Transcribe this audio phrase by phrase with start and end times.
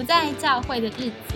[0.00, 1.34] 不在教会的日子。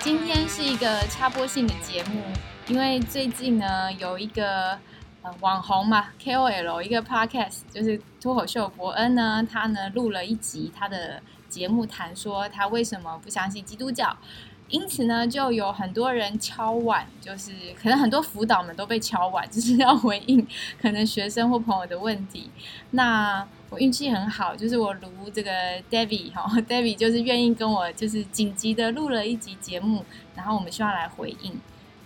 [0.00, 2.22] 今天是一个插播性的节目，
[2.66, 4.78] 因为最近呢有一个
[5.22, 14.14] 呃网红嘛 KOL 一个 podcast，就是脱口秀伯恩呢，他呢录了一集他的节目，谈说他为什么不相信基督教。
[14.72, 20.44] 因此呢，就有很多人敲碗，就是可能很多辅导们都被敲碗， 就是要回应
[20.80, 22.50] 可能学生或朋友的问题。
[22.92, 25.50] 那我运气很好，就是我如这个
[25.90, 30.04] David 哈， David 就是愿意跟我就是紧急的录了一集节目，
[30.34, 31.60] 然后我们需要来回应。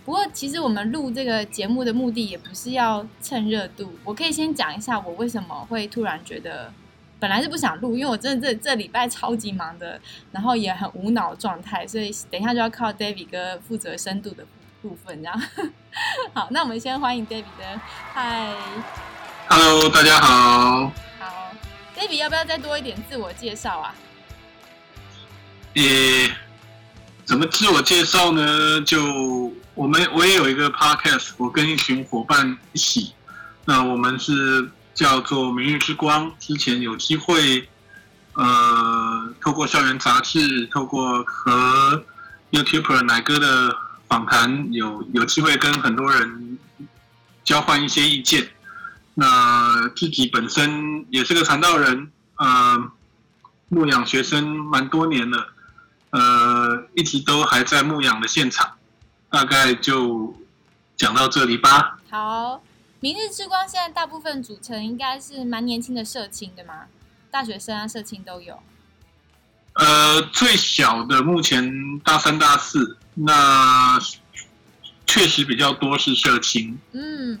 [0.05, 6.73] 不过其实我们录这个节目的目的也不是要蹭热度，我可以先讲一下我为什么会突然觉得。
[7.19, 9.99] 本来是不想录，因为我真的这这礼拜超级忙的，
[10.31, 14.45] 然后也很无脑状态，所以等一下就要靠 David 哥负责深度的
[14.83, 15.41] 部分，这样。
[16.33, 17.81] 好，那我们先欢迎 David 的，
[18.13, 18.53] 嗨
[19.47, 20.91] ，Hello，大家好。
[21.19, 21.51] 好
[21.97, 23.95] ，David 要不要再多一点自我介绍啊？
[25.73, 25.83] 呃，
[27.25, 28.79] 怎么自我介绍呢？
[28.81, 33.13] 就我们我也有一个 Podcast，我跟一群伙伴一起，
[33.65, 34.69] 那我们是。
[34.97, 36.25] 叫做《明日之光》。
[36.39, 37.69] 之前有机会，
[38.33, 42.03] 呃，透过校园杂志，透过和
[42.49, 46.57] YouTuber 奶哥的访谈，有有机会跟很多人
[47.43, 48.49] 交换一些意见。
[49.13, 52.91] 那自己本身也是个传道人，呃，
[53.69, 55.47] 牧养学生蛮多年了，
[56.09, 58.71] 呃，一直都还在牧养的现场。
[59.29, 60.35] 大概就
[60.95, 61.99] 讲到这里吧。
[62.09, 62.63] 好。
[62.99, 66.87] 明日之光现在大部分组成应该是蛮年轻的社青的嘛，
[67.29, 68.59] 大学生啊社青都有。
[69.73, 73.99] 呃，最小的目前大三大四，那
[75.05, 76.79] 确实比较多是社青。
[76.93, 77.39] 嗯，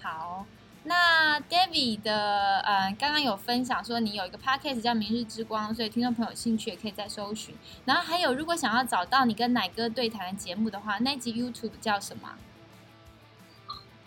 [0.00, 0.46] 好，
[0.84, 7.52] 那 David 的呃刚刚有分享说你有一个 podcast 叫明日之光，所以听众朋友有兴趣也可以再搜寻。
[7.84, 12.36] 然后还有如果想要找到你跟奶哥对谈的节目的话，那集 YouTube 叫什么？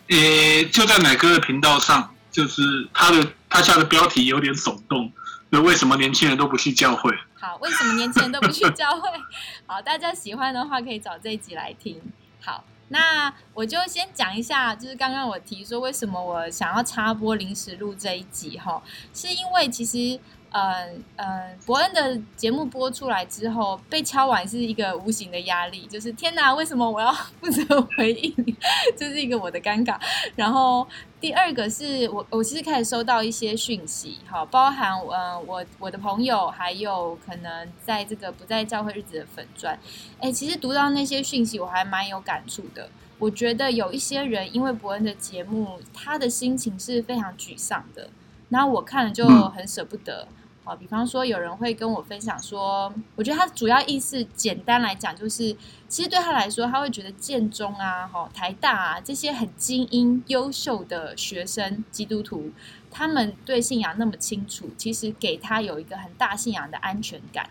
[0.08, 5.12] 诶，就在奶哥的频道上，就是他的他下的标题有点耸动，
[5.50, 7.10] 就为什么年轻人都不去教会？
[7.34, 9.08] 好，为什么年轻人都不去教会？
[9.66, 12.00] 好，大家喜欢的话可以找这一集来听。
[12.40, 18.80] 好，那我就先讲一下，就是刚刚我提说为什么我想要插播临时录这一集哈，
[19.12, 20.20] 是因为其实。
[20.50, 28.56] 嗯嗯，伯恩的节目播出来之后，被敲完是一个无形的压力，就是天哪，为什么我要负责回应？
[28.96, 29.98] 这是一个我的尴尬。
[30.34, 30.86] 然后
[31.20, 39.78] 第二个是我，我其实开始收到一些讯息，好，包含嗯我我的朋友，还有可能在这个不在教会日子的粉砖，
[40.20, 42.88] 哎，其实读到那些讯息，我还蛮有感触的。
[43.18, 48.10] 我觉得有一些人因为伯恩的节目，他的心情是非常沮丧的。
[48.48, 50.28] 然后我看了就很舍不得，
[50.62, 55.56] 好，比方说有人会跟我分享说，我觉得他主要意思简单来讲就是，
[55.88, 62.52] 其实对他来说，他会觉得建中啊、哈台大啊这些很精英、优秀的学生基督徒，
[62.90, 67.50] 他们对信仰那么清楚，其实给他有一个很大信仰的安全感。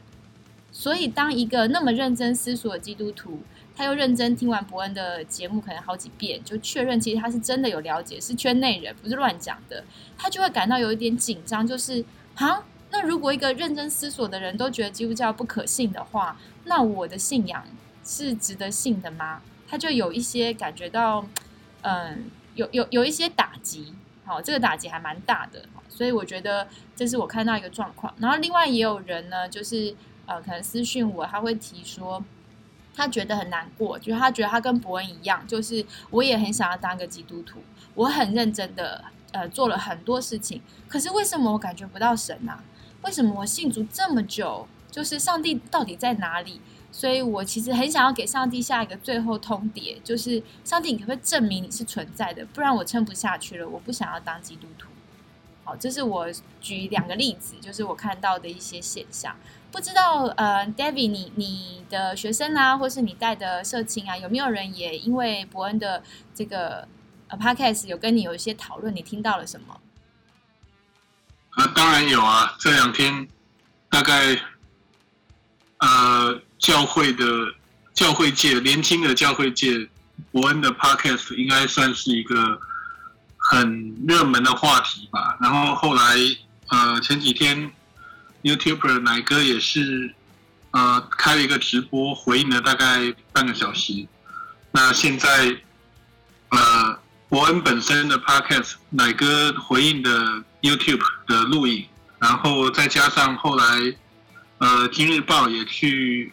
[0.72, 3.40] 所以当一个那么认真思索的基督徒，
[3.76, 9.84] 他又认真听完伯恩的节目，可能好几遍，就确认其实他是真的有了解，是圈内人，不是乱讲的。
[10.18, 12.06] 他就会感到有一点紧张，就是
[12.36, 17.66] 啊，那如果一个认真思索的人都觉得基督教不可信的话，那我的信仰
[18.06, 19.42] 是值得信的吗？
[19.68, 21.26] 他就有一些感觉到，
[21.82, 23.94] 嗯，有有有一些打击，
[24.24, 26.66] 好，这个打击还蛮大的，所以我觉得
[26.96, 28.14] 这是我看到一个状况。
[28.20, 29.94] 然后另外也有人呢，就是
[30.28, 32.24] 呃，可能私讯我，他会提说。
[32.96, 37.60] 他觉得很难过，就是他觉得他跟伯恩一样，就是我也很想要当个基督徒，
[37.94, 42.60] 我很认真的呃做了很多事情，可是为什么我感觉不到神呢？
[43.02, 46.62] 为什么我信主这么久，就是上帝到底在哪里？
[46.92, 52.46] 所以我其实很想要给上帝下一个最后通牒，就是上帝，你可不可以证明你是存在的？
[52.54, 54.88] 不然我撑不下去了，我不想要当基督徒。
[55.66, 56.28] 好，这是我
[56.62, 59.36] 举两个例子，就是我看到的一些现象。
[59.76, 66.02] 不知道呃，David，你你的学生啊，或是你带的社青啊，有没有人也因为伯恩的
[66.34, 66.88] 这个
[67.28, 68.96] 呃 Podcast 有跟你有一些讨论？
[68.96, 69.82] 你听到了什么？
[71.50, 72.56] 啊，当然有啊！
[72.58, 73.28] 这两天
[73.90, 74.40] 大概
[75.80, 77.26] 呃，教会的
[77.94, 79.90] 教会界，年轻的教会界，
[80.32, 82.62] 伯恩的 Podcast 应该算是一个。
[83.48, 86.16] 很热门的话题吧，然后后来
[86.70, 87.72] 呃前几天
[88.46, 90.14] YouTuber 奶哥也是
[90.70, 94.06] 呃开了一个直播，回应了大概半个小时。
[94.72, 95.58] 那现在
[96.50, 101.88] 呃伯恩本身的 Podcast 奶哥回应的 YouTube 的录影，
[102.20, 103.66] 然后再加上后来
[104.60, 106.32] 呃，《今日报》也去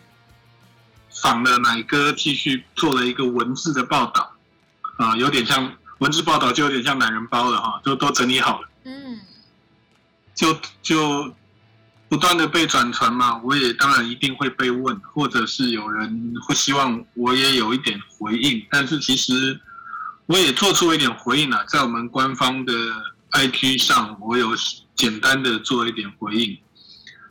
[1.23, 4.31] 访了奶哥，继续做了一个文字的报道，
[4.99, 9.19] 啊，有点像文字报道，就有点像懒人包了哈，都都整理好了，嗯，
[10.35, 11.35] 就就
[12.13, 19.59] 不断的被转传嘛，我也当然一定会被问，或者是有人会希望我也有一点回应，但是其实
[20.27, 22.75] 我也做出一点回应了，在我们官方的
[23.31, 24.51] IG 上，我有
[24.95, 26.59] 简单的做一点回应，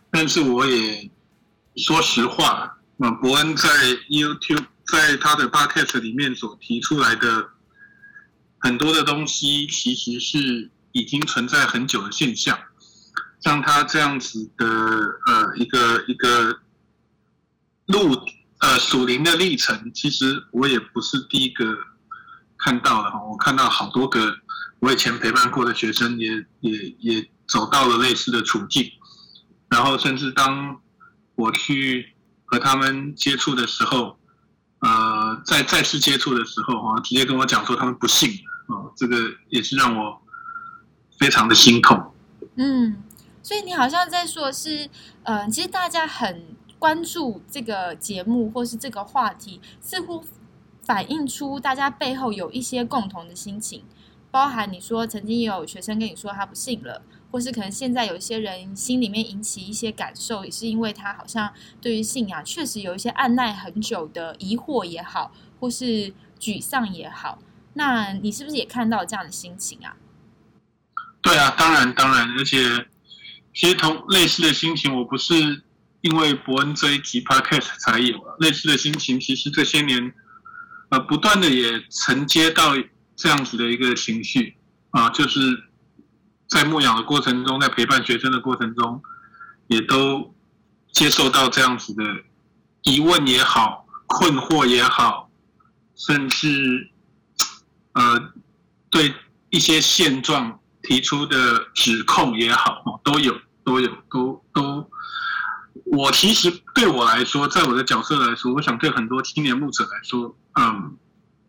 [0.10, 1.12] 但是我也
[1.76, 3.70] 说实话，那伯恩在
[4.10, 7.50] YouTube 在他的 Podcast 里面所提出来的
[8.58, 12.58] 很多的东西，其实是已经存在很久的现象。
[13.42, 16.60] 像他这样子的呃一个一个
[17.88, 18.16] 路
[18.60, 21.76] 呃属灵的历程，其实我也不是第一个
[22.58, 23.20] 看到的哈。
[23.24, 24.36] 我看到好多个
[24.80, 28.88] 我以前陪伴过的学生也也也走到了类似的处境，
[29.70, 30.80] 然后甚至当
[31.34, 32.14] 我去
[32.46, 34.20] 和他们接触的时候，
[34.82, 38.30] 呃，再再次接触的时候啊，直接跟我讲说他们不信
[38.68, 39.18] 啊，这个
[39.50, 40.22] 也是让我
[41.20, 42.14] 非常的心痛。
[42.56, 43.02] 嗯。
[43.44, 44.90] 所以你好像在说，是
[45.24, 50.24] 呃，其实大家很关注这个节目或是这个话题，似乎
[50.84, 53.84] 反映出大家背后有一些共同的心情，
[54.30, 57.02] 包含你说曾经也有学生跟你说他不信了，
[57.32, 61.52] 或是可能现在有一些人心里面引起一些感受，也是因为他好像
[61.82, 67.40] 对于信仰确实有一些按耐很久的疑惑也好，或是沮丧也好，
[67.74, 69.96] 那你是不是也看到这样的心情啊？
[71.22, 72.88] 对啊，当然当然，而且。
[73.54, 75.64] 其实同类似的心情，我不是
[76.00, 79.20] 因为伯恩这一集 podcast 才有了类似的心情。
[79.20, 80.14] 其实这些年，
[80.90, 82.74] 呃，不断的也承接到
[83.16, 84.56] 这样子的一个情绪
[84.92, 85.40] 啊，就是
[86.48, 89.02] 在牧养的过程中，在陪伴学生的过程中，
[89.68, 90.34] 也都
[90.94, 92.04] 接受到这样子的
[92.84, 95.30] 疑问也好、困惑也好，
[95.96, 96.90] 甚至
[97.92, 98.32] 呃
[98.90, 99.14] 对
[99.50, 100.58] 一些现状。
[100.84, 104.90] 提出的指控也好，都有，都有，都都。
[105.86, 110.98] 我其实对我来说，在我的角色来说，我想对很多青年牧者来说，嗯，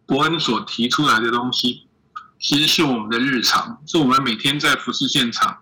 [0.07, 1.87] 伯恩所提出来的东西，
[2.39, 5.59] 其实是我们的日常，是我们每天在服饰现场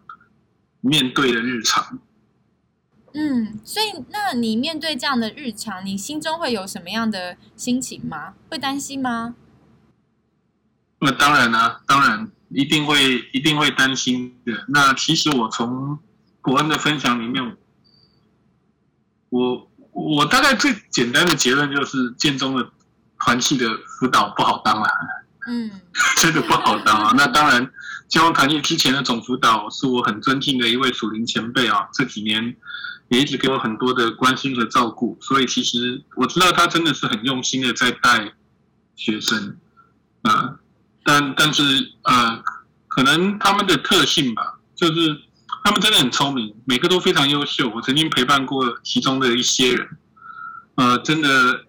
[0.81, 1.99] 面对的日常。
[3.13, 8.35] 嗯，所以，那你面对这样的日常，你心中会有什么样的心情吗？
[8.49, 9.35] 会担心吗？
[11.01, 12.31] 那当然啦，当然。
[12.51, 14.53] 一定会一定会担心的。
[14.69, 15.99] 那其实我从
[16.41, 17.57] 国恩的分享里面，
[19.29, 22.71] 我我大概最简单的结论就是，建中的
[23.19, 23.69] 团系的
[23.99, 24.91] 辅导不好当啊，
[25.49, 25.71] 嗯，
[26.19, 27.13] 真的不好当啊。
[27.19, 27.71] 那当然，
[28.09, 32.57] 建中团契之前的总辅导是我很尊敬的一位属灵前辈啊，这几年
[33.09, 38.33] 也一直给我很多的关心和照顾，所以其实我知道他真的是很用心的在带
[38.97, 39.59] 学生
[40.23, 40.60] 啊。
[41.11, 41.63] 但但是
[42.03, 42.41] 呃，
[42.87, 45.21] 可能他们的特性吧，就是
[45.65, 47.69] 他们真的很聪明，每个都非常优秀。
[47.75, 49.89] 我曾经陪伴过其中的一些人，
[50.77, 51.65] 呃，真的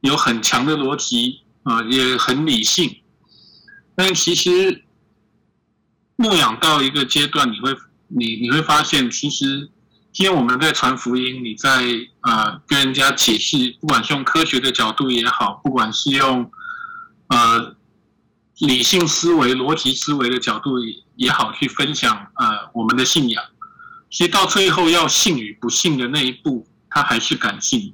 [0.00, 3.02] 有很强的逻辑啊，也很理性。
[3.94, 4.82] 但其实
[6.16, 7.76] 牧养到一个阶段，你会
[8.08, 9.68] 你你会发现，其实
[10.10, 11.84] 今天我们在传福音，你在
[12.22, 16.50] 呃跟人家解释，不管是用科学的角度也好，不管是用
[17.28, 17.76] 呃。
[18.58, 20.72] 理性思维、逻辑思维的角度
[21.16, 23.44] 也好，去分享呃我们的信仰。
[24.10, 27.92] 其实到最后要信与不信的那一步，他还是感性，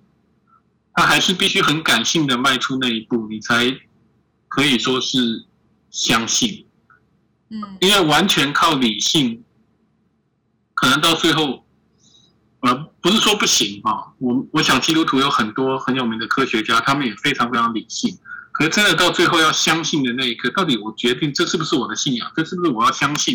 [0.93, 3.75] 他还是必须很感性的迈出那一步，你才
[4.49, 5.47] 可以说是
[5.91, 6.67] 相信。
[7.49, 9.43] 嗯，因为完全靠理性，
[10.75, 11.65] 可能到最后，
[12.61, 14.13] 呃，不是说不行啊。
[14.19, 18.19] 我我想基督徒有很多很有名的科学家，他们也非常非常理性。
[18.61, 22.31] 可真的到最后要相信的那一刻，到底我决定这是不是我的信仰？
[22.37, 23.35] 这是不是我要相信？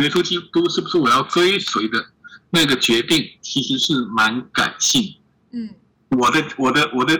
[0.00, 2.04] 耶稣基督是不是我要追随的
[2.50, 3.26] 那个决定？
[3.40, 5.14] 其实是蛮感性。
[5.52, 5.70] 嗯，
[6.10, 7.18] 我的我的我的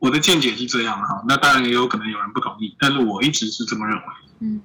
[0.00, 1.22] 我的见解是这样哈。
[1.28, 4.02] 那当然也有可能有人不同意，但是我一直是这么认为。
[4.40, 4.60] 嗯。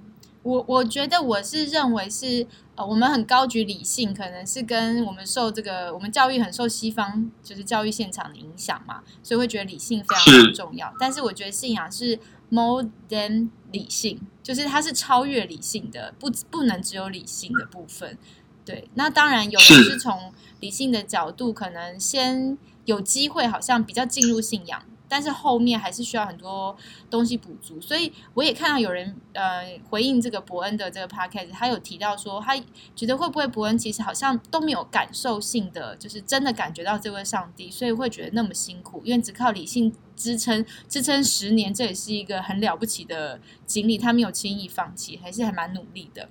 [0.45, 10.93] 我我觉得我是认为是呃，我们很高举理性，可能是跟我们受这个我们教育很受西方就是教育现场的影响嘛，所以会觉得理性非常重要。
[10.99, 18.15] 但是我觉得信仰是 more than 理性，就是它是超越理性的，不不能只有理性的部分。
[18.63, 26.75] 对，那当然有的是从理性的角度，可能先有机会好像比较进入信仰，但是后面还是需要很多
[27.09, 27.79] 东西补足。
[27.81, 32.55] 所以我也看到有人呃回应这个伯恩的这个 podcast，他有提到说，他
[32.95, 46.29] 觉得会不会伯恩其实好像都没有感受性的，就是真的感觉到这位上帝，所以会觉得那么辛苦，因为只靠理性支撑支撑十年，这也是一个很了不起的经历，他没有轻易放弃，还是还蛮努力的。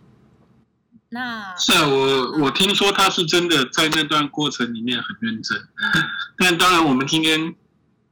[1.11, 5.57] 那是啊，我我听说他是真的在那段过程里面很认真，
[6.39, 7.55] 但当然我们今天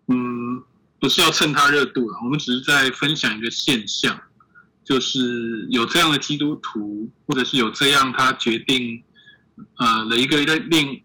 [0.09, 0.63] 嗯
[0.99, 4.21] 不是要蹭他热度了，我们只是在分享一个现象，
[4.85, 9.03] 就是有这样的基督徒，或者是有这样他决定
[9.79, 11.03] 呃的一个令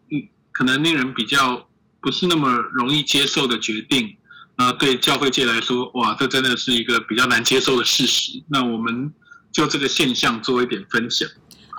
[0.51, 1.67] 可能令人比较
[1.99, 4.15] 不是那么容易接受的决定，
[4.55, 8.43] 啊，对教会界来说，哇，这真的是一个比较难接受的事实。
[8.49, 9.11] 那我们
[9.51, 11.27] 就这个现象做一点分享。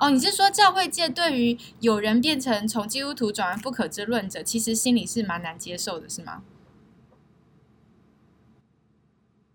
[0.01, 6.41] 哦，你是说教会界对于有人变成从基督徒转为不可知论者，其实心里是蛮难接受的，是吗？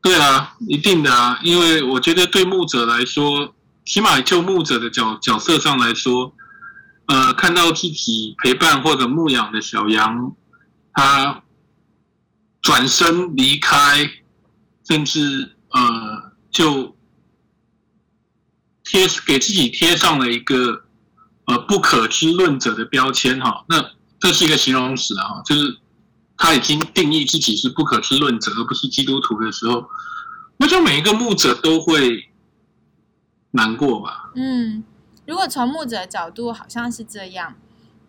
[0.05, 6.33] 对啊，一定的啊，因为我觉得对牧者来说，起码就牧者的角角色上来说，
[7.07, 10.37] 呃，看到自己陪伴或者牧养的小羊，
[10.93, 11.43] 他
[12.61, 14.09] 转身离开，
[14.87, 16.95] 甚至呃，就。
[18.87, 20.85] 贴给自己贴上了一个
[21.47, 23.83] 呃不可知论者的标签哈，那
[24.21, 25.79] 这是一个形容词啊，就是
[26.45, 29.87] 他已经定义自己是不可知论者，而不是基督徒的时候，
[30.59, 32.29] 那就每一个牧者都会
[33.53, 34.31] 难过吧？
[34.35, 34.85] 嗯，
[35.27, 37.55] 如果从牧者的角度，好像是这样。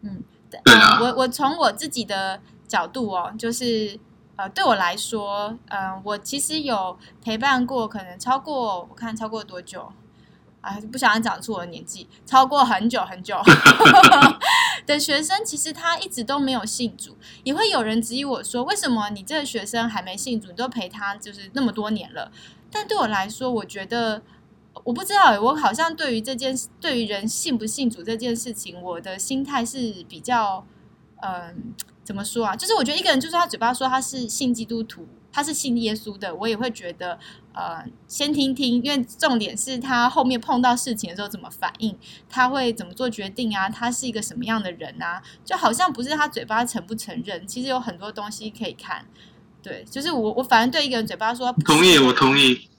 [0.02, 0.22] 嗯，
[0.66, 3.98] 对啊，我我从我自己的角度哦，就是
[4.36, 9.94] 呃，对我来说，嗯，我其实有陪伴过，可能超过我看超过多久？
[10.60, 13.38] 啊，不想讲出我的年纪，超过很久很久
[14.86, 22.32] 的学生，其实他一直都没有信主，也会有人质疑我说，为什么你这个学生还没信主，你都陪他就是那么多年了？
[22.72, 24.22] 但对我来说，我觉得
[24.84, 30.66] 我不知道，我好像对于这件对于人信不信主这件事情，我的心态是比较，
[31.22, 31.74] 嗯，
[32.06, 32.56] 怎么说啊？
[32.56, 35.06] 就是我觉得一个人，就是他嘴巴说他是信基督徒。
[35.34, 37.20] 他是信耶稣的，我也会觉得，
[37.52, 41.94] 呃，先听听，因为重点是他后面碰到事情的时候怎么反应，
[42.30, 43.68] 他会怎么做决定啊？
[43.68, 45.22] 他是一个什么样的人啊？
[45.44, 49.06] 就好像不是他嘴巴承不承认，其实有很多东西可以看。
[49.62, 52.70] 对，就是我，我反正对一个人嘴巴说同意，我同意。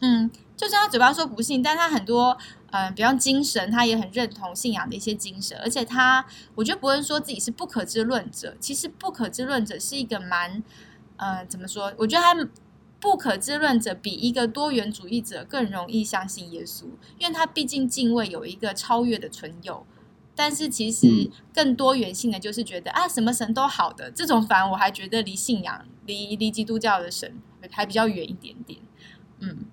[0.00, 2.38] 嗯，就算他嘴巴说不信，但他很多，
[2.70, 10.62] 嗯，比方精神，他也很认同信仰的一些精神，而且他，我觉得不会说自己是不可知论者，其实不可知论者是一个蛮。
[11.18, 11.94] 呃，怎么说？
[11.96, 12.48] 我觉得他
[13.00, 16.84] 不可知论者比一个多元主义者更容易相信耶稣，
[17.18, 19.86] 因为他毕竟敬畏有一个超越的存有。
[20.34, 28.78] 但是其实更多元性的就是觉得啊，什么神都好的这种，反而我还觉得离信仰、离离基督教的神还比较远一点点。
[29.38, 29.64] 嗯，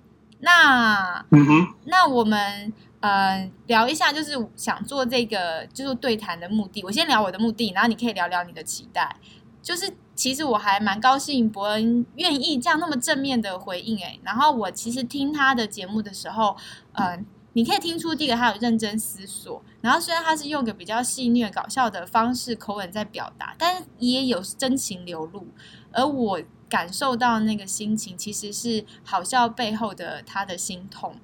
[0.43, 6.83] 那嗯哼，那我们呃聊一下，就是想做这个就是对谈的目的。
[6.83, 9.15] 我先聊我的目的，然后你可以聊聊你的期待，
[9.61, 9.91] 就是。
[10.15, 16.55] 其实我还蛮高兴伯恩愿意这样那么正面的回应诶，然后我其实听他的节目的时候，
[16.91, 25.47] 嗯，你可以听出第一个他有认真思索，然后虽然他是用个比较戏谑搞笑的方式口吻在表达，但是也有真情流露，
[25.91, 26.39] 而我
[26.73, 31.17] 感受到那个心情其实是好笑背后的他的心痛，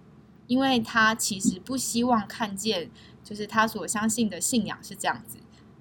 [0.45, 2.91] 因为他其实不希望看见
[3.23, 5.39] 就是他所相信的信仰是这样子。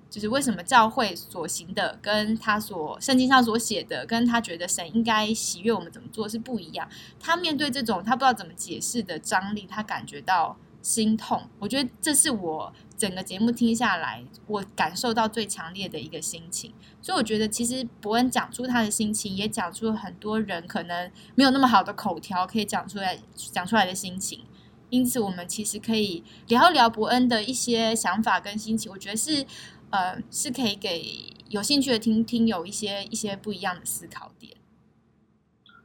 [0.09, 6.89] 就是为什么教会所行的，跟他所圣经上所写的，跟他觉得神应该喜悦我们怎么做是不一样。
[7.21, 10.57] 他面对这种他不知道怎么解释的张力，他感觉到
[10.89, 11.47] 心痛。
[11.59, 16.73] 我觉得这是我整个节目听下来，我感受到最强烈的一个心情。
[17.03, 24.41] 所以我觉得，其实伯恩讲出他的心情，也讲出了很多人可能没有那么好的口条可以讲出来讲出来的心情。
[24.89, 28.91] 因此，我们其实可以聊一聊伯恩的一些想法跟心情。
[28.91, 29.45] 我觉得是。
[29.91, 34.55] 呃，是可以给有兴趣的听听友一些一些不一样的思考点。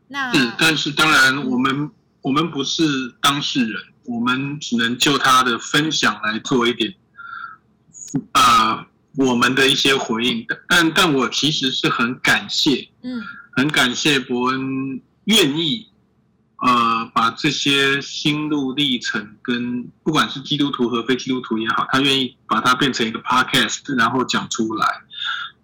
[0.10, 1.90] 那是，但是当然，我们
[2.22, 2.84] 我们不是
[3.22, 6.94] 当事人，我们只能就他的分享来做一点
[8.34, 10.46] 啊，我们的一些回应。
[10.68, 13.22] 但但我其实是很感谢，嗯，
[13.56, 15.88] 很感谢伯恩愿意。
[16.66, 24.88] 呃，把这些心路历程跟不管是基督徒和非基督徒也好，他愿意把它变成一个 podcast，然后讲出来。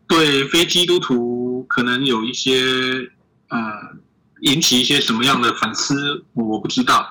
[0.09, 2.61] 对非基督徒可能有一些
[3.47, 3.57] 呃
[4.41, 7.09] 引起一些什么样的反思，我不知道。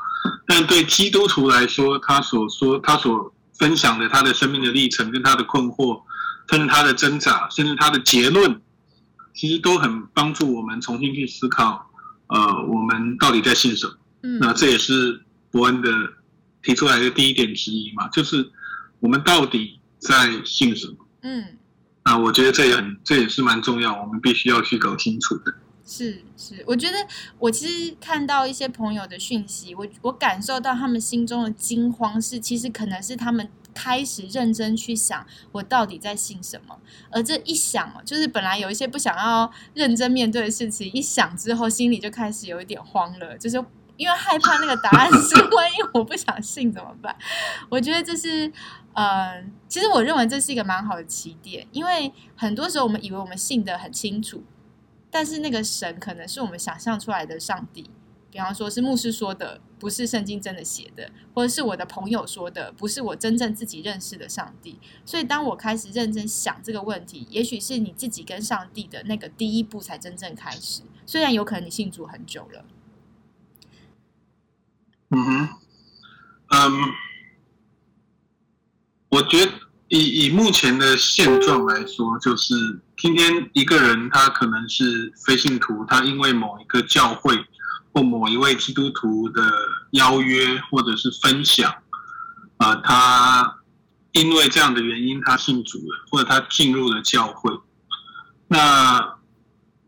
[0.51, 6.01] 但对基督徒来说，他所说、他所分享的他的生命的历程跟他的困惑，
[6.49, 8.63] 甚至他的挣扎，甚至他的结论，
[9.35, 11.91] 其实都很帮助我们重新去思考，
[12.29, 13.93] 呃，我们到底在信什么。
[14.23, 15.91] 嗯，那这也是伯恩的
[16.63, 18.51] 提出来的第一点之一嘛，就是
[19.01, 20.97] 我们到底在信什么？
[21.25, 21.59] 嗯，
[22.07, 25.55] 那我觉得这也很，这也是蛮重要，我们必须要去搞清楚的。
[25.91, 26.99] 是是，我觉得
[27.39, 36.79] 我其实看到一些朋友的讯息，我我感受到他们心中的惊慌是，其实可能是他们开始认真去想，我到底在信什么。
[37.11, 43.57] 而这一想，就是本来有一些不想要认真面对的事情，一想之后，心里就开始有一点慌了，就是
[43.97, 47.17] 因为害怕那个答案是万一我不想信怎么办？
[47.71, 48.53] 我觉得这是，
[48.93, 54.45] 嗯，其实我认为这是一个蛮好的起点，因为很多时候我们以为我们信得很清楚。
[55.19, 57.91] 但是那个神可能是我们想象出来的上帝，
[58.31, 64.79] 比方说是牧师说的，不是圣经真的写的，或者是我的朋友说的，不是我真正自己认识的上帝。
[65.05, 70.83] 所以当我开始认真想这个问题，也许是你自己跟上帝的那个第一步才真正开始。
[71.05, 72.65] 虽然有可能你信主很久了，
[75.09, 75.49] 嗯哼，
[76.51, 76.73] 嗯，
[79.09, 79.53] 我觉得
[79.89, 87.35] 以以目前的现状来说，就是今天一个人他可能是非信徒，他因为某一个教会
[87.93, 89.43] 或某一位基督徒的
[89.93, 91.75] 邀约或者是分享，
[92.59, 93.57] 啊，他
[94.13, 97.51] 因为这样的原因他信主了，或者他进入了教会，
[98.47, 99.17] 那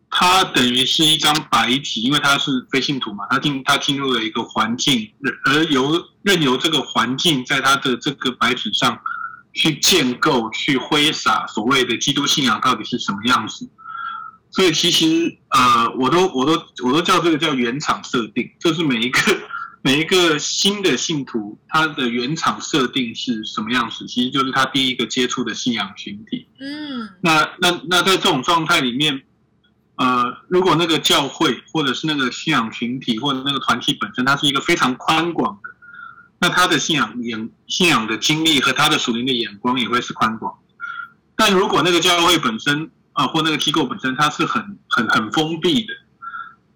[0.09, 5.11] 他等于是一张白纸，因为他是非信徒嘛，他进他进入了一个环境，
[5.45, 8.99] 而由任由这个环境在他的这个白纸上。
[9.53, 13.69] 去建构、去挥洒所谓的基督信仰到底是什么样子？
[14.53, 16.53] 所以其实呃，我都我都
[16.85, 19.21] 我都叫这个叫原厂设定，就是每一个
[19.83, 26.49] 每一个新的信徒他的原厂设定是什么样子，其实就是他第一个接触的信仰群体。
[26.59, 29.23] 嗯，那那那在这种状态里面，
[29.97, 35.71] 呃，如果那个教会或者是那个信仰群体或者那个团体本身，它是一个非常宽广的。
[36.43, 40.59] 那他的信仰眼信仰的经历和他的属灵的眼光也会是宽广，
[41.37, 45.93] 但如果那个教会本身啊或那个机构本身它是很很很封闭的，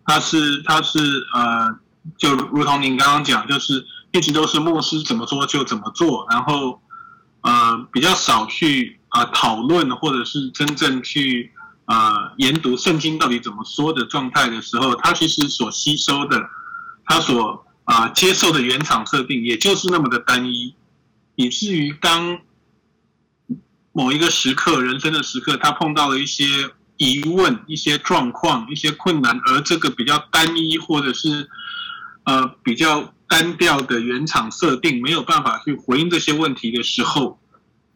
[0.04, 0.98] 它是它是
[1.32, 1.74] 呃
[2.18, 6.82] 就如同您刚刚讲，就是一直都是牧师怎么说就怎么做，然后
[7.40, 11.50] 呃比较少去啊讨论或者是真正去
[11.86, 16.38] 啊研读圣经到底怎么说的状态的时候，他其实所吸收的
[17.06, 17.64] 他所。
[17.84, 20.74] 啊，接受的原厂设定也就是那么的单一，
[21.34, 22.40] 以至于当
[23.92, 26.44] 某一个时刻、人生的时刻，他碰到了一些
[26.96, 31.48] 疑问、一些状况、一些困难，而这个比较单一或者是
[32.24, 37.38] 呃比较单调的原厂设定没有办法去回应这些问题的时候，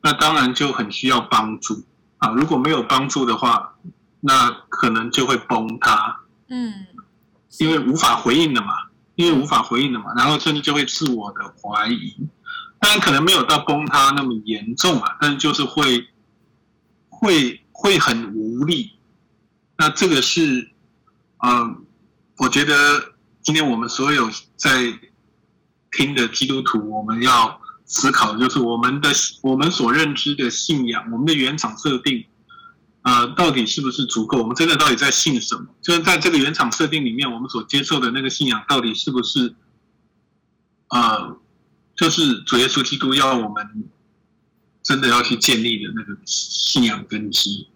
[0.02, 1.84] 那当然就很需要帮助
[2.18, 2.30] 啊！
[2.30, 3.74] 如果没有帮助的话，
[4.20, 6.20] 那可能就会崩塌。
[6.48, 6.86] 嗯，
[7.58, 8.87] 因为无法回应的嘛。
[9.18, 12.14] 因为无法回应的嘛，然后甚至就会自我的怀疑，
[12.78, 16.06] 当然可能没有到崩塌那么严重啊，但是就是会
[17.08, 18.92] 会会很无力。
[19.76, 20.70] 那这个是，
[21.44, 21.84] 嗯，
[22.36, 24.96] 我觉得今天我们所有在
[25.90, 29.10] 听的基督徒，我们要思考的就是我们的
[29.42, 32.24] 我们所认知的信仰，我们的原厂设定。
[33.02, 34.38] 呃，到底是不是足够？
[34.38, 35.66] 我们真的到底在信什么？
[35.80, 39.54] 就是在这个原厂设定里面，我们所接受的那个信仰，到底是不是，
[40.88, 41.38] 呃，
[41.94, 43.88] 就是主耶稣基督要我们
[44.82, 47.68] 真的要去建立的那个信仰根基？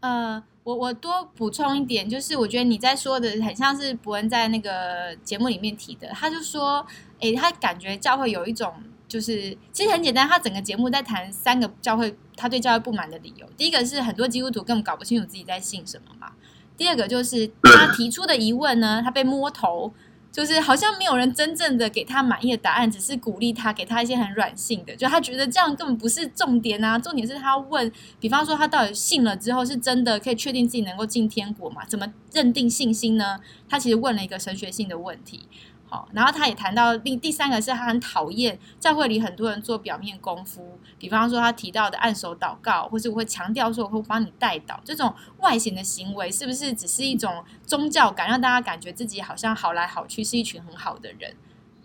[0.00, 6.86] 呃，我我多补充一点，就是我觉得你在说的很像是伯恩在那个节目里面提的，他就说，
[7.20, 8.72] 哎，他感觉教会有一种。
[9.08, 13.48] 就是其实很简单，他整个节目在谈三个教会他对教会不满的理由。
[13.56, 16.32] 第一个是很多基督徒根本搞不清楚自己在信什么嘛。
[16.76, 19.94] 第二个就是他提出的疑问呢，他被摸头，
[20.30, 26.98] 就是好像没有人真正的给他满意的答案，只是鼓励他，给他一些很软性的，就他觉得这样根本不是重点啊。
[26.98, 31.82] 重点是他问，比方说他到底信了之后是真的可以确定自己能够进天国嘛？
[31.86, 33.40] 怎么认定信心呢？
[33.66, 35.48] 他其实问了一个神学性的问题。
[35.88, 51.36] 好，然后他也谈到另第三个是他很讨厌教会里很多人做表面功夫，比方说他提到的按手祷告，或是我会强调说我会帮你带祷这种外显的行为，是不是只是一种宗教感，让大家感觉自己好像好来好去，是一群很好的人，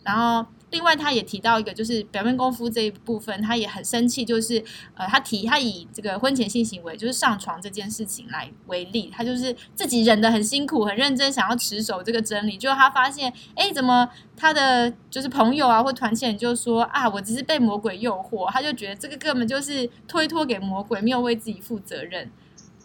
[0.03, 0.49] 然后。
[0.71, 4.63] 另外，他也提到一个，就是表面功夫这一部分，他也很生气，就是
[4.95, 22.31] 呃，他提他以这个婚前性行为，就是上床这件事情来为例，他就是自己忍得很辛苦，很认真，想要持守这个真理，就他发现，哎，怎么他的就是朋友啊或团契人就说啊，我只是被魔鬼诱惑，他就觉得这个根本就是推脱给魔鬼，没有为自己负责任。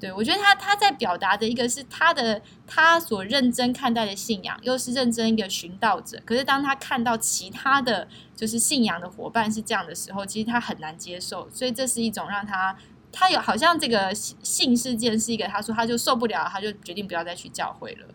[0.06, 6.16] 对我觉得他他在表达的一个是他的他所认真看待的信仰，又是认真一个寻道者。
[6.24, 11.50] 可是当他看到其他的就是信仰的伙伴是这样的时候，其实他很难接受。
[11.50, 12.76] 所以这是一种让他
[13.10, 18.06] 他有好像这个性事件是一个，他说他就受不了，他就决定不要再去教会了。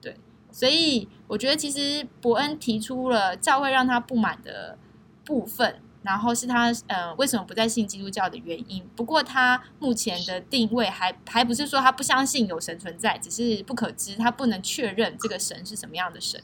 [0.00, 0.16] 对，
[0.50, 4.78] 所以我觉得其实伯恩提出了教会让他不满的
[5.26, 5.82] 部分。
[6.08, 8.82] 然后是他呃为什么不再信基督教的原因。
[8.96, 16.42] 不过他目前的定位还还不是说他不相信有神存在，只是不可知，他不能确认这个神是什么样的神，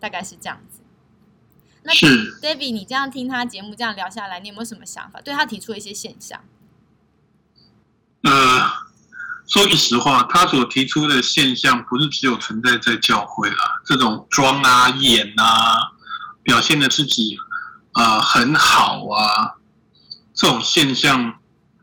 [0.00, 0.80] 大概是这样子。
[1.84, 5.20] 那 David，你这样听他节目这样聊下来，你有没有什么想法？
[5.20, 6.40] 对他提出一些现象？
[8.22, 8.32] 呃，
[9.46, 15.92] 说句实话，他所提出的现象不是只有存在在教会啦，这种装啊、演啊，
[16.42, 17.38] 表现的自己。
[17.94, 19.54] 啊，很好啊！
[20.34, 21.34] 这种现象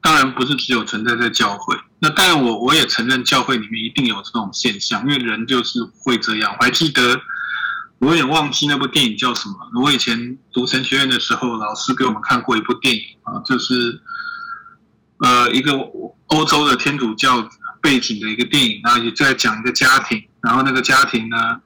[0.01, 1.75] 当然不是只有存在在教会。
[1.99, 6.53] 那当然，我我也承认教会里面一定有这种现象，因为人就是会这样。
[6.59, 7.21] 我还记得，
[7.99, 9.55] 我有点忘记那部电影叫什么。
[9.81, 14.01] 我以前读神学院的时候，老师给我们看过一部电影啊，就是
[15.19, 15.71] 呃一个
[16.27, 21.61] 欧洲的天主教背景的一个电影，然后也在讲一个家庭，然后那个家庭呢。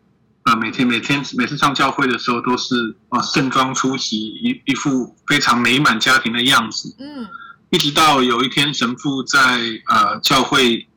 [0.46, 6.96] 啊，每天每天每次上教会的时候，都是啊盛装出席，一一副非常美满家庭的样子。
[7.00, 7.28] 嗯，
[7.72, 9.40] 一直到有一天，神父在
[9.88, 10.88] 呃教会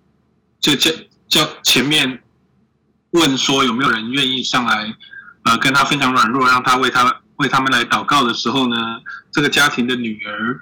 [0.60, 0.90] 就教
[1.28, 2.22] 教前面
[3.12, 4.94] 问说有没有人愿意上来
[5.44, 8.76] 呃跟他分享软弱，让他为他为他们来祷告的时候呢，
[9.32, 10.60] 这个家庭的女儿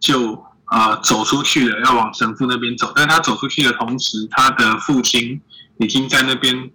[0.00, 2.92] 就啊走出去了，要往神父那边走。
[2.96, 5.40] 但他走出去的同时，他的父亲
[5.78, 6.68] 已经在那边。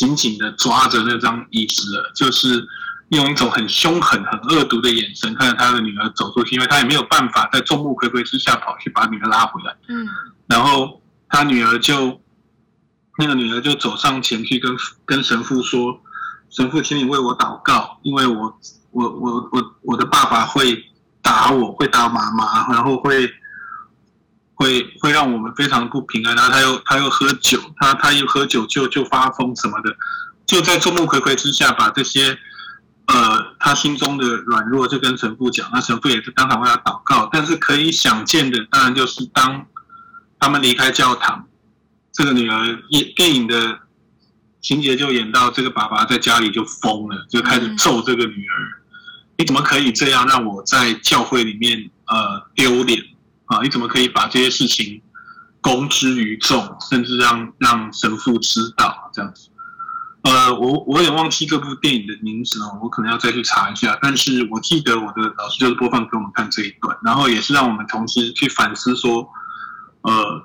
[0.00, 2.66] 紧紧的抓着那张椅子，就是
[3.10, 9.76] 用一种很凶狠、很恶毒的眼神看着他的女儿走出去，因为他也没有办法在众目睽睽之下跑去把女儿拉回来。
[9.88, 10.08] 嗯，
[10.46, 12.18] 然后他女儿就
[13.18, 16.00] 那个女儿就走上前去跟跟神父说
[16.48, 18.58] ：“神父，请你为我祷告，因为我
[18.92, 20.82] 我我我我的爸爸会
[21.20, 23.30] 打我，会打妈妈，然后会。”
[24.60, 29.96] 会会让我们非常不平安，然后他又他又喝酒，他他又喝酒就就发疯什么的，
[30.44, 32.38] 就在众目睽睽之下把这些
[33.06, 37.26] 呃他心中的软弱就跟神父讲，那神父也是当场为他祷告。
[37.32, 39.64] 但是可以想见的，当然就是当
[40.38, 41.46] 他们离开教堂，
[42.12, 43.78] 这个女儿演电影的
[44.60, 48.82] 情节就演到这个爸爸在家里就疯了，就开始揍这个女儿，
[49.38, 53.02] 你怎么可以这样让我在教会里面呃丢脸？
[53.50, 53.60] 啊！
[53.62, 55.02] 你怎么可以把这些事情
[55.60, 59.48] 公之于众，甚至让让神父知道这样子？
[60.22, 63.98] 呃，我我也忘记这部电影的名字了，我可能要再去查一下。
[64.00, 69.28] 但是我记得我的老师就是播放给我们看这一段，然后也是让我们同时去反思说，
[70.02, 70.42] 呃，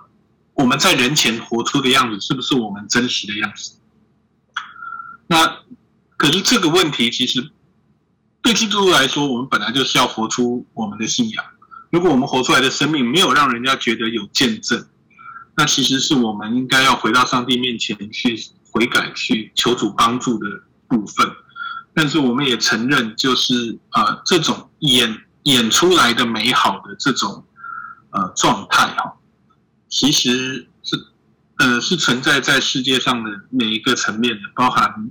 [0.55, 3.77] 我们在人前活出的样子是不是我们真实的样子？
[5.27, 5.57] 那
[6.17, 7.51] 可是这个问题其实
[8.41, 11.45] 对基督徒来说，我们本来就是要活出我们的信仰。
[11.91, 14.85] 如果我们活出来的生命没有让人家觉得有见证，
[15.55, 18.37] 那其实是我们应该要回到上帝面前去
[18.71, 20.45] 悔改、去求主帮助的
[20.87, 21.31] 部分。
[21.93, 27.45] 但是我们也承认，就是呃，这种演演出来的美好的这种
[28.09, 29.13] 呃状态哈，
[29.87, 31.07] 其实是
[31.59, 35.09] 呃是存在在世界上的每一个层面的，包含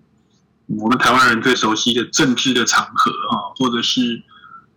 [0.67, 4.23] 我们台湾人最熟悉的政治的场合哈，或者是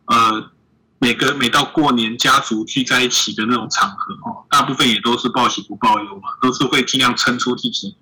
[0.06, 0.52] 呃。
[1.00, 7.96] 每个每到过年，家族聚在一起的那种场合哦，大部分也都是报喜不报忧嘛，都是会尽量撑出自己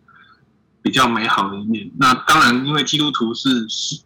[0.81, 1.91] 比较美好的一面。
[1.97, 3.99] 那当然，因为基督徒是是，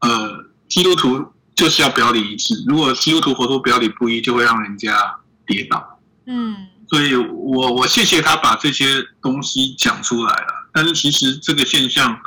[0.00, 2.62] 呃，基督徒就是要表里一致。
[2.66, 5.98] 如果基督徒活出表里不一，就会让人家跌倒。
[6.26, 6.54] 嗯，
[6.90, 10.68] 所以我我谢谢他把这些东西讲出来了。
[10.74, 12.20] 但是其实这个现象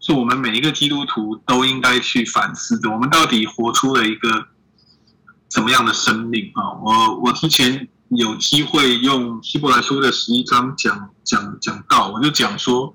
[0.00, 2.90] 是我们每一个基督徒都应该去反思的。
[2.90, 4.46] 我们到底活出了一个。
[5.56, 6.76] 什么样的生命啊？
[6.82, 12.92] 我我之前有机会用希伯来书的十一章讲讲讲到，我就讲说，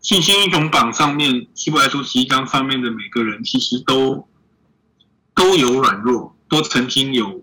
[0.00, 4.28] 信心英雄榜上面希伯来书十一章上面的每个人，其实都
[5.34, 7.42] 都有软弱，都曾经有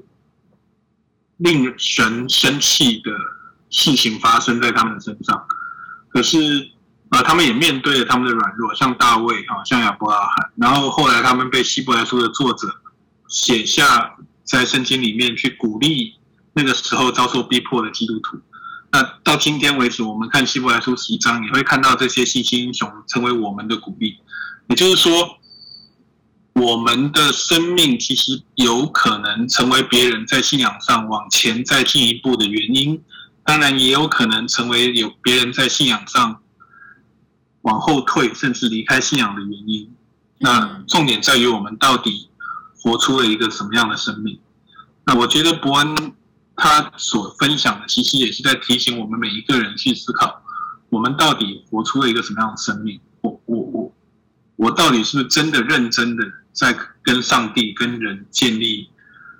[1.35, 3.11] 令神生气的
[3.69, 5.45] 事情发生在他们的身上。
[6.07, 6.71] 可是
[7.09, 12.73] 啊，他们也面对了他们的软弱，像大卫啊，像亚伯拉罕，然后后来他们被希伯来书的作者
[13.27, 14.15] 写下。
[14.45, 16.13] 在圣经里面去鼓励
[16.53, 18.39] 那个时候遭受逼迫的基督徒。
[18.91, 24.17] 那到今天为止，我们看希伯来书十一章，你会看到这些信心英雄成为我们的鼓励。
[24.69, 25.37] 也就是说，
[26.53, 33.03] 我们的生命其实有可能成为别人在信仰上往前再进一步的原因，
[33.43, 36.41] 当然也有可能成为有别人在信仰上
[37.63, 39.93] 往后退，甚至离开信仰的原因。
[40.37, 42.24] 那重点在于我们到底
[42.85, 44.39] 活出了一个什么样的生命？
[45.07, 46.13] 那我觉得伯恩
[46.55, 50.43] 他所分享的，其实也是在提醒我们每一个人去思考，
[50.89, 52.99] 我们到底活出了一个什么样的生命？
[53.21, 53.95] 我我我
[54.55, 58.87] 我到底是不是真的认真的在跟上帝、跟人建立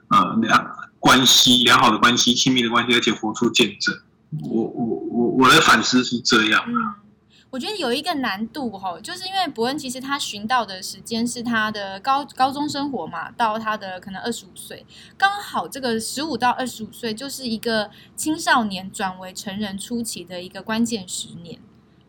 [0.08, 3.96] 呃良关系、良好的关系、亲密的关系，而且活出见证？
[4.42, 6.64] 我我我我的反思是这样。
[7.56, 14.86] 我觉得有一个难度哈，就是因为伯恩其实他寻到的时间是他的高高中生活嘛，到他的可能二十五岁，
[15.18, 21.58] 刚好这个十五到二十五岁就是一个青少年转为成人初期的一个关键十年。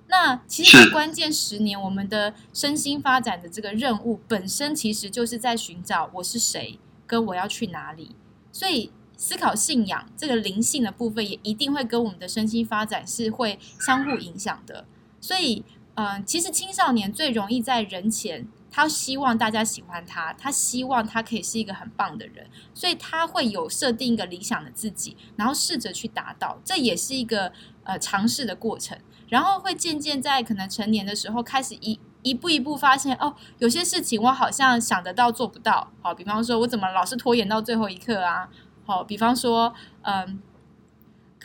[0.09, 8.17] 那其实关键十年，我们的身心发展的这个任务本身其实就是在寻找我是谁，跟我要去哪里。
[8.51, 14.85] 所以思考信仰这个灵性的部分，也一定会跟我们的身心发展是会相互影响的。
[15.27, 27.51] 所以，嗯，其实青少年最容易在人前，他希望大家喜欢他，他希望他可以是一个很棒的人，所以他会有设定一个理想的自己，然后试着去达到，这也是一个
[27.83, 28.97] 呃尝试的过程，
[29.29, 38.49] 然后会渐渐在可能成年的时候开始一一步一步发现，哦，有些事情我好像想得到做不到，好，比方说我怎么老是拖延到最后一刻啊，
[38.85, 40.41] 好，比方说，嗯。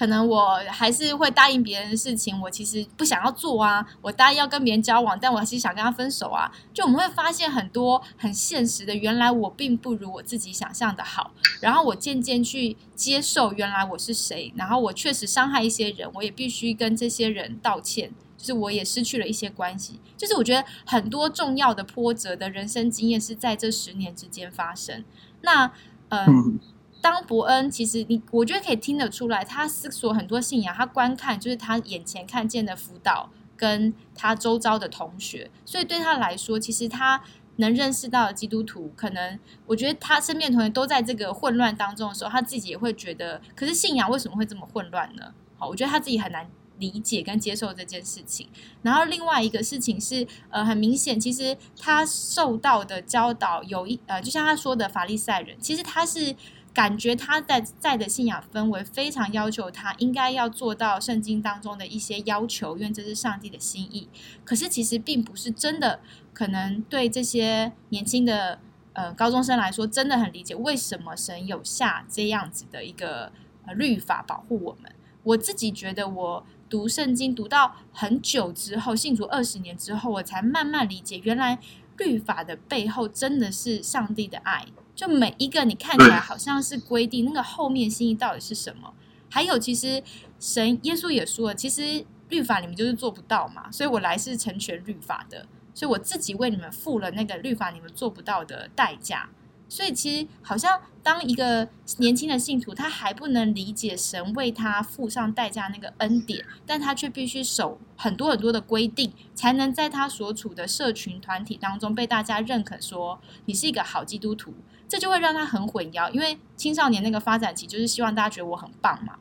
[0.01, 3.85] 可能我还是会答应别人的事情，我其实不想要做啊。
[4.01, 6.51] 我答应要跟别人交往，但我还是想跟他分手啊。
[6.73, 11.29] 就我们会发现很多很现实的，原来我并不如我自己想象的好。
[11.59, 18.11] 然后我渐渐去接受原来我是谁，然后我确实伤害一些人，我也必须跟这些人道歉。
[18.35, 19.99] 就是我也失去了一些关系。
[20.17, 25.05] 就是我觉得很多重要的波折的人生经验是在这十年之间发生。
[25.41, 25.71] 那
[26.09, 26.59] 嗯。
[27.01, 37.23] 当伯恩其实你，我觉得可以听得出来，他思索很多信仰，他观看就是他眼前看见的辅导，跟他周遭的同学，所以对他来说，其实他
[37.55, 45.33] 能认识到的基督徒，可能我觉得他身边同学都在这个混乱当中的时候，他自己也会觉得，可是信仰为什么会这么混乱呢？
[45.57, 48.47] 好，我觉得他自己很难理解跟接受这件事情。
[48.83, 56.35] 然后另外一个事情是，呃，很明显，其实他受到的教导有一呃，就像他说的法利赛人，其实他是。
[56.73, 64.07] 感觉他在在的信仰氛围非常要求他应该要做到圣经当中的一些要求，因为这是上帝的心意。
[64.45, 65.99] 可是其实并不是真的，
[66.33, 68.59] 可能对这些年轻的
[68.93, 73.33] 呃高中生来说，真的很理解为什么神有下这样子的一个
[73.65, 74.91] 呃律法保护我们。
[75.23, 81.59] 我自己觉得，我读圣经读到很久之后，信主二十年之后，我才慢慢理解，原来
[81.97, 84.65] 律法的背后真的是上帝的爱。
[85.01, 88.93] 就每一个你看起来好像是规定，那个后面心意到底是什么？
[89.31, 90.03] 还有，其实
[90.39, 99.27] 神耶稣也说了，其实律法你们就是做不到嘛，所以我来是成全律法的，所以我自己为你们付了那个律法你们做不到的代价。
[99.67, 114.53] 所以其实好像当一个年轻的信徒，他还不能理解神为他付上代价那个恩典，但他却必须守很多很多的规定，才能在他所处的社群团体当中被大家认可，说你是一个好基督徒。
[114.91, 119.13] 这就会让他很混淆，因为青少年那个发展期就是希望大家觉得我很棒嘛，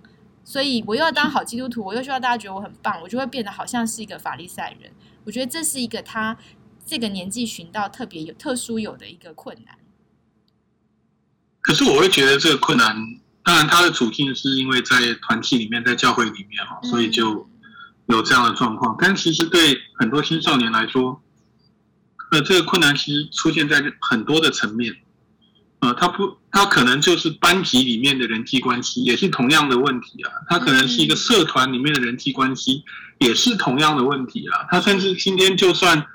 [0.42, 4.90] 所以我又要当好基督徒，我又希望大家觉得我很棒，我就会变得好像是一个法利赛人。
[5.22, 6.36] 我觉得这是一个他
[6.84, 9.78] 这个年纪寻到特别有特殊有的一个困难。
[11.60, 12.96] 可是我会觉得这个困难，
[13.44, 17.48] 当然他的处境是因为在团体里面，在教会里面哈，所以就
[18.06, 18.96] 有这样的状况。
[18.98, 21.22] 但其实对很多青少年来说，
[22.32, 24.92] 呃，这个困难其实出现在很多的层面。
[25.80, 30.28] 呃，他不，他可能就是班级里面的人际关系，也是同样的问题啊。
[30.46, 32.84] 他可能是一个社团里面的人际关系，
[33.18, 34.66] 也是同样的问题啊。
[34.70, 36.06] 他甚至今天就算，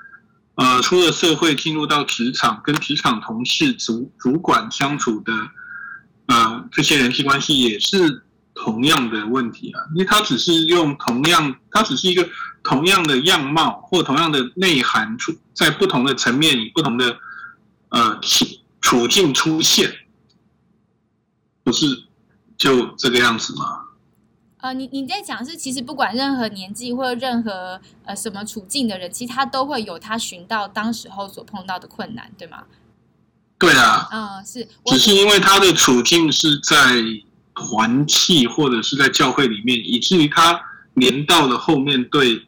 [0.54, 5.34] 呃，出了社会，进入到职场，跟职场同事、主主管相处的，
[6.28, 8.24] 呃，这些人际关系也是
[8.54, 9.82] 同样的问题啊。
[9.96, 12.30] 因为他只是用同样，他只是一个
[12.64, 17.18] 同样的样貌或同样的内涵出在不同的层面，以不同的
[17.90, 18.55] 呃体。
[18.86, 19.92] 处境出现，
[21.64, 22.04] 不是
[22.56, 23.88] 就这个样子吗？
[24.58, 32.66] 呃，你你在讲是，其实不管任何年纪或者任何呃什么处境的人，其实他都会有他寻到当时候所碰到的困难，对吗？
[33.58, 37.02] 对啊，嗯，是，只是因为他的处境是在
[37.56, 40.62] 团契或者是在教会里面，以至于他
[40.94, 42.46] 连到了后面对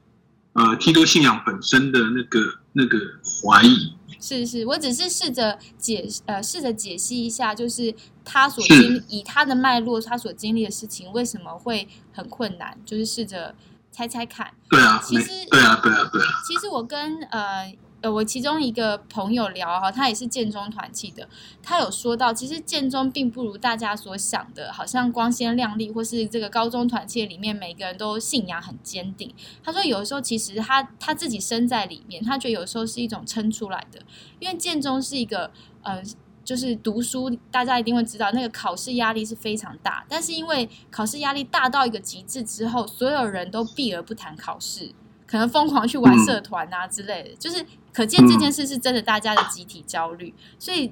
[0.54, 3.96] 呃基督信仰本身的那个那个怀疑。
[4.19, 7.93] 是是，我只是试着解呃，试着解析一下，就是
[8.25, 13.56] 他所经历以他的脉络，他所经历的事情为什么会很困难，就是试着
[13.91, 14.53] 猜猜看。
[14.69, 21.27] 对啊，其实对啊，对啊，对啊，其实我跟呃呃我其中一个朋友聊哈，他也是建中团契的，
[21.63, 29.33] 他有说到，其实建中并不如大家所想的，好像光鲜亮丽，或是这个高中团契里面每个人都信仰很坚定。
[29.63, 33.99] 他说有的时候其实他他自己身在里面，他觉得有时候是一种撑出来的，
[34.39, 36.01] 因为建中是一个呃。
[36.47, 40.05] 就是读书，大家一定会知道，那个考试压力是非常大。
[40.07, 44.93] 但是因为考试压力大到一个极致之后，所有人都避而不谈考试，
[45.27, 47.35] 可能疯狂去玩社团啊之类的。
[47.35, 47.63] 就是
[47.93, 50.33] 可见这件事是真的，大家的集体焦虑。
[50.57, 50.91] 所以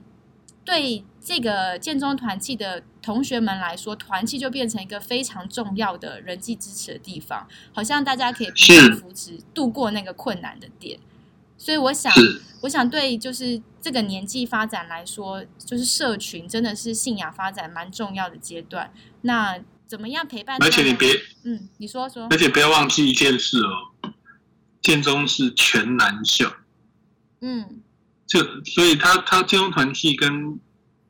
[0.63, 10.99] 对这个建中团契的同学们来说，团契就变成一个非常重要的人际支持的地方，好像大家可以互相是扶持，度过那个困难的点。
[11.57, 12.11] 所以我想，
[12.61, 18.91] 我想对就是这个年纪发展来说，就是社群真的是信仰发展蛮重要的阶段。
[19.21, 20.57] 那怎么样陪伴？
[20.61, 23.93] 而且你别，嗯，你说说而，且不要忘记一件事哦，
[24.85, 26.53] 建中是全男校，
[27.41, 27.81] 嗯
[28.27, 30.59] 就所以他他建中团系跟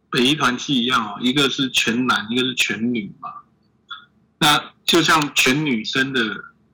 [0.10, 3.30] 北一团系一样哦，一个是全男，一个是全女嘛。
[4.40, 6.22] 那就像全女生的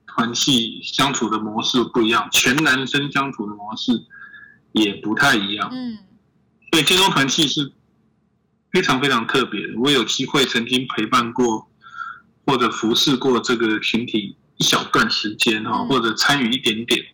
[0.06, 3.90] 团系相处的模式不一样，全男生相处的模式
[4.70, 5.68] 也不太一样。
[5.72, 5.98] 嗯
[6.70, 7.72] 所以建中团系是
[8.70, 9.74] 非常非常特别的。
[9.78, 11.68] 我有机会曾经陪伴过
[12.46, 15.88] 或者服侍过这个群体一小段时间哈，嗯。
[15.88, 17.04] 或者参与一点点。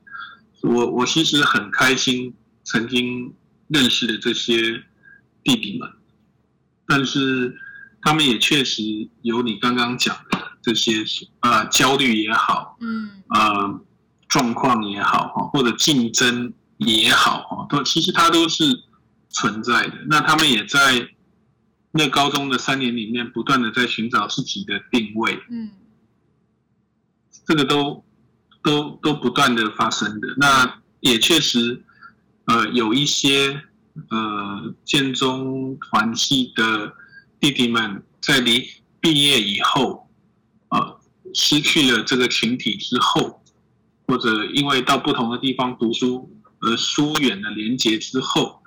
[0.63, 3.35] 我我其实很开心曾经
[3.69, 4.83] 认识的这些
[5.45, 5.89] 弟弟们，
[6.87, 7.57] 但是
[8.03, 8.83] 他们也确实
[9.23, 11.05] 有你刚刚讲的这些
[11.41, 13.11] 呃焦虑也好，嗯。
[13.29, 13.81] 呃
[14.29, 18.63] 状况也好哈，或者竞争也好哈，都其实它都是
[19.31, 19.95] 存在的。
[20.07, 21.09] 那他们也在
[21.93, 25.71] 那高中的三年里面，不断的在寻找自己的定位，嗯
[27.49, 28.05] 这个都
[28.63, 30.29] 都都不断的发生的。
[30.37, 31.83] 那也确实，
[32.45, 33.59] 呃，有一些
[34.11, 36.93] 呃建中团系的
[37.41, 38.69] 弟弟们在离
[39.01, 40.11] 毕业以后，
[40.69, 41.01] 呃，
[41.33, 43.43] 失去了这个群体之后，
[44.07, 46.31] 或者因为到不同的地方读书
[46.61, 48.61] 而疏远了连结之后，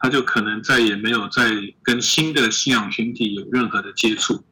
[0.00, 1.52] 他就可能再也没有再
[1.84, 4.42] 跟新的信仰群体有任何的接触。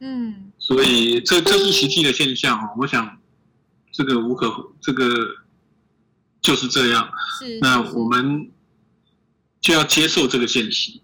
[0.00, 2.70] 嗯所以这这是实际的现象哦。
[2.78, 3.18] 我想
[3.92, 4.50] 这个无可
[4.80, 5.04] 这个
[6.40, 7.06] 就是这样。
[7.38, 7.58] 是。
[7.60, 8.50] 那我们
[9.60, 11.00] 就要接受这个现实。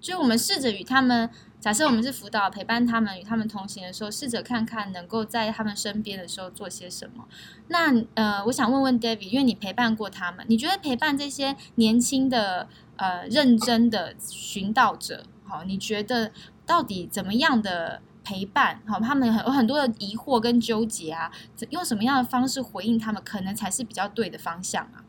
[0.00, 1.28] 就我们试着与他们，
[1.60, 7.28] 假设我们是辅导陪伴他们与他们同行的时候，试着看看能够在他们身边的时候做些什么。
[7.68, 16.32] 那呃，我想问问 David，因为你陪伴过他们，你觉得陪伴这些年轻的呃认真的寻道者，好，你觉得
[16.64, 18.82] 到底怎么样的陪伴？
[18.88, 21.30] 好，他们有很多的疑惑跟纠结啊，
[21.70, 25.04] 用什么样的方式回应他们，可能才是比较对的方向啊？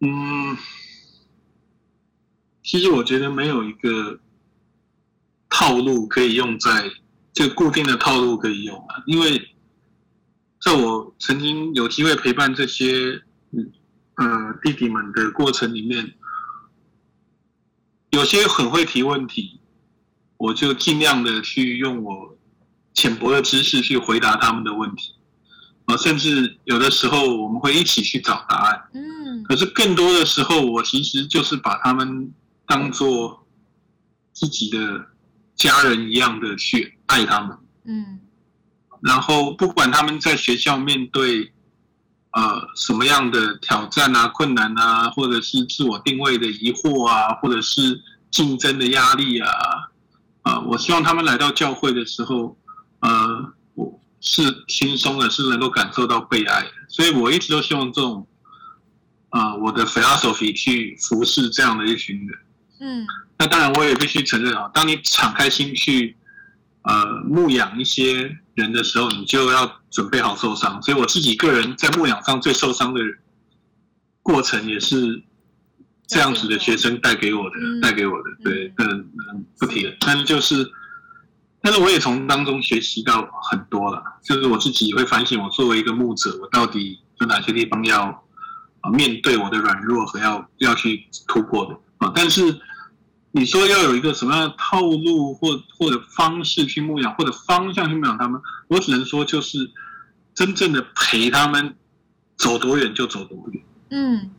[0.00, 0.56] 嗯，
[2.62, 4.20] 其实我觉得没有一个
[5.50, 6.90] 套路可以用在
[7.34, 9.54] 这个固定的套路可以用啊，因为
[10.62, 13.70] 在我曾经有机会陪伴这些嗯
[14.14, 16.14] 呃弟弟们的过程里面，
[18.10, 19.60] 有些很会提问题，
[20.36, 22.36] 我就尽量的去用我
[22.94, 25.14] 浅薄的知识去回答他们的问题，
[25.86, 28.82] 啊，甚至有的时候我们会一起去找答案。
[28.94, 32.32] 嗯可是更多的时候，我其实就是把他们
[32.66, 33.46] 当做
[34.32, 35.06] 自己的
[35.54, 37.56] 家人一样的去爱他们。
[37.84, 38.20] 嗯
[39.00, 41.52] 然后不管他们在学校面对
[42.32, 49.50] 呃什么样的挑战啊、困难啊，或者是自我定位的疑惑啊，或者是竞争的压力啊，
[50.42, 52.56] 啊、我希望他们来到教会的时候，
[53.00, 56.70] 呃，我是轻松的，是能够感受到被爱的。
[56.88, 58.26] 所以我一直都希望这种
[59.30, 62.38] 啊、我的 philosophy 去服侍这样的一群人。
[62.80, 63.06] 嗯
[63.40, 66.16] 那当然，我也必须承认啊，当你敞开心去
[66.82, 70.82] 呃牧养一些人的时候，你就要准备好受伤。
[70.82, 73.00] 所以我自己个人在牧养上最受伤的
[74.22, 75.22] 过程，也是
[76.06, 78.24] 这样子的学生带给我的，嗯带给我的。
[78.42, 78.88] 对，嗯
[79.32, 79.94] 嗯，不提了。
[80.00, 80.70] 但是就是，
[81.62, 84.02] 但是我也从当中学习到很多了。
[84.22, 88.02] 就是我自己会反省，我作为一个牧者，我到底有哪些地方要
[88.80, 92.12] 啊面对我的软弱和要要去突破的啊。
[92.14, 92.42] 但是
[93.30, 99.70] 你说要有一个什么样的套路或或者方式去牧养，或者方向去牧养他们，我只能说就是
[100.34, 101.76] 真正的陪他们
[102.36, 103.62] 走多远就走多远。
[103.90, 104.30] 嗯，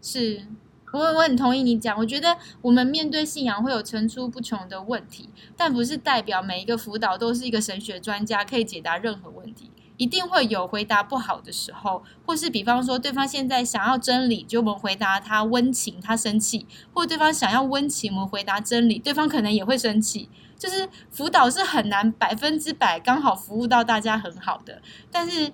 [0.00, 0.46] 是
[0.92, 1.98] 我我很同意你讲。
[1.98, 9.70] 我觉得我们面对信仰会有层出不穷的问题，但不是代表每一个辅导都是一个神学专家可以解答任何问题。
[9.96, 20.28] 一定会有回答不好的时候，或是比方说对方现在想要真理，就我们回答他温情，他生气；或对方想要温情，我们回答真理，对方可能也会生气。
[20.58, 24.80] 就是辅导是很难百分之百刚好服务到大家很好的，
[25.10, 25.52] 但是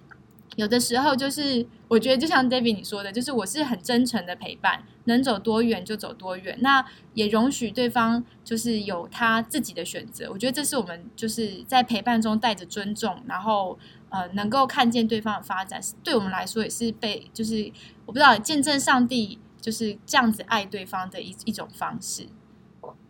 [0.54, 6.84] 有的时候就是我觉得就像 David 你说的，就是我是很真诚的陪伴，能走多远就走多远，那
[7.14, 10.28] 也容许对方就是有他自己的选择。
[10.30, 13.78] 我觉得这是我们就是在陪伴中带着尊重，然后。
[14.14, 17.72] 呃，能够看见对方的发展，对我们来说也是被，就是
[18.04, 22.28] 我不知道见证上帝就是这样子爱对方的一一种方式。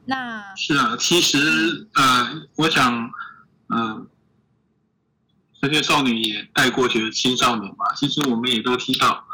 [0.04, 3.10] 那是啊，其实呃，我想，
[3.74, 4.06] 嗯，
[5.60, 9.24] 这些少女也带过去的青少年嘛，其实我们也都听到，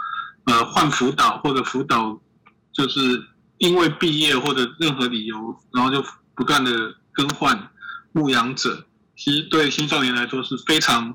[0.45, 2.19] 呃，换辅导或者辅导，
[2.79, 3.23] 就是
[3.59, 6.03] 因为毕业或者任何理由，然后就
[6.35, 7.69] 不断的更换
[8.13, 11.15] 牧羊者，其实对青少年来说是非常。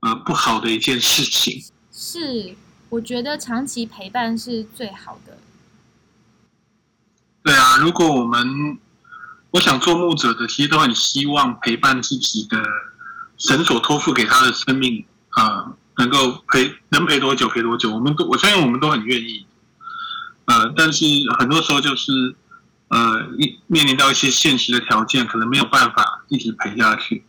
[0.00, 2.54] 呃，不好的一件事情是，
[2.90, 5.38] 我觉得长期陪伴是最好的。
[7.42, 8.78] 对啊，如果我们，
[9.52, 12.62] 我想做牧者的，其实都很希望陪伴自己的
[13.38, 19.46] 神所托付给他的生命啊，能够陪，能陪多久陪多久，我们都我相信我们都很愿意。
[20.46, 21.04] 呃，但是
[21.38, 22.34] 很多时候就是，
[22.88, 27.24] 呃，一面临到一些现实的条件，可能没有办法一直陪下去。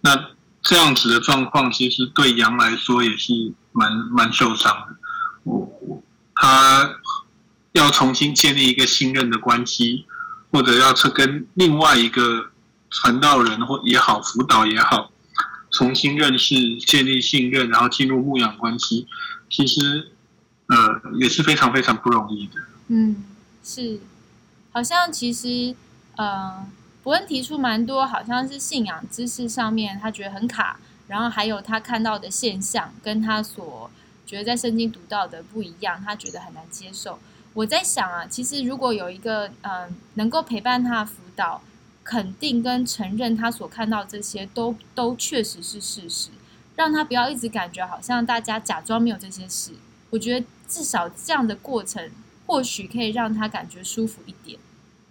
[0.00, 0.30] 那。
[0.62, 3.32] 这样子的状况，其实对羊来说也是
[3.72, 4.96] 蛮蛮受伤的。
[5.44, 6.02] 我
[6.34, 6.96] 他
[7.72, 10.04] 要重新建立一个信任的关系，
[10.52, 12.50] 或者要去跟另外一个
[12.90, 15.10] 传道人或也好，辅导也好，
[15.70, 19.06] 重新认识、建立信任，然后进入牧养关系，
[19.48, 20.12] 其实
[20.70, 22.54] 呃也是非常非常不容易的。
[22.88, 23.24] 嗯，
[23.62, 24.00] 是，
[24.72, 25.74] 好像其实
[26.16, 26.66] 呃。
[27.02, 33.90] 伯恩提出蛮多，好像是信仰知识上面他觉得很卡，然后还有他看到的现象跟他所
[34.26, 37.18] 觉得在圣经读到的不一样，他觉得很难接受。
[37.54, 41.62] 我在想啊，其实如果有一个嗯能够陪伴他辅导，
[42.04, 46.28] 肯定跟承认他所看到这些都都确实是事实，
[46.76, 49.72] 让他不要一直感觉好像大家假装没有这些事。
[50.10, 52.10] 我觉得至少这样的过程，
[52.46, 54.58] 或许可以让他感觉舒服一点。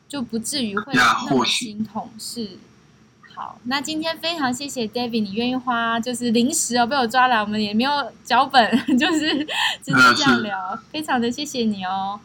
[0.08, 2.10] 就不至于会那么心痛。
[2.18, 2.58] 是，
[3.36, 7.92] 好，那今天非常谢谢 David，你愿意花就是临时哦被我抓来，我们也没有
[8.26, 9.30] 脚本， 就是
[9.84, 12.20] 直接这样聊，非常的谢谢你哦。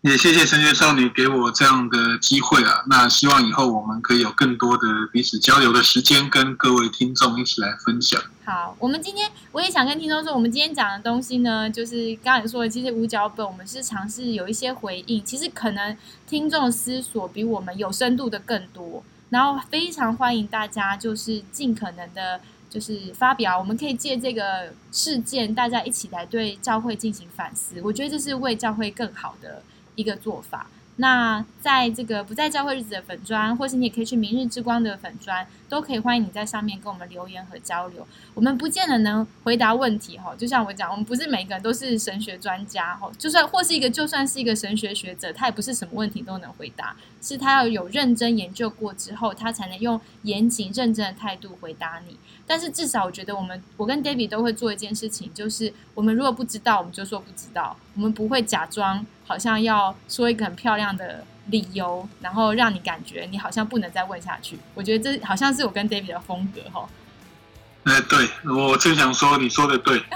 [0.00, 2.82] 也谢谢神学少女给我这样的机会啊！
[2.88, 8.20] 那希望以后我们可以有更多的彼此交流的时间，跟各位听众一起来分享。
[8.44, 22.38] 好，我们今天我也想跟听众说，我们今天讲的东西呢，就是刚才说的，其实五脚本我们是尝试有一些回应，其实可能听众思索比我们有深度的更多，然后非常欢迎大家就是尽可能的，
[22.68, 29.62] 就是发表，我们可以借这个事件，大家一起来对教会进行反思，我觉得这是为教会更好的。
[29.96, 30.66] 一个做法。
[30.96, 38.06] 那在这个不在教会日子的粉砖，或是你也可以去明日之光的粉砖，都可以欢迎你在上面跟我们留言和交流。
[38.32, 52.16] 我们不见得能回答问题哈，就像我讲，我们不是每个人都是神学专家哈，就算或是一个就算是一个神学学者，他也不是什么问题都能回答，是他要有认真研究过之后，他才能用严谨认真的态度回答你。
[52.46, 64.58] 但是至少我觉得，我们我跟 David 都会做一件事情，就是我们如果不知道，我们就说不知道，我们不会假装好像要说一个很漂亮的理由，然后让你感觉你好像不能再问下去。
[64.74, 66.88] 我觉得这好像是我跟 David 的风格哈。
[67.84, 70.02] 哎，对我正想说，你说的对。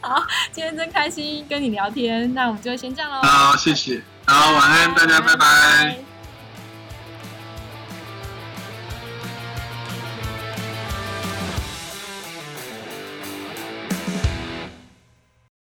[0.00, 3.22] 好，今天真开心跟你聊天，那我们就先这样喽。
[3.22, 4.02] 好，谢谢。
[4.26, 6.15] 好，晚安，大家，拜拜。